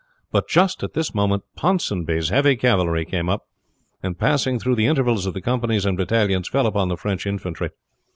[0.31, 3.45] But just at this moment Ponsonby's heavy cavalry came up,
[4.01, 7.69] and passing through the intervals of the companies and battalions, fell upon the French infantry.